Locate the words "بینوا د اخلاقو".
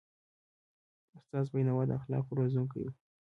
1.53-2.37